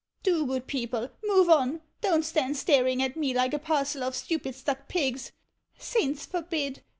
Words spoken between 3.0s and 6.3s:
at me like a parcel of stupid stmk pigs; Saints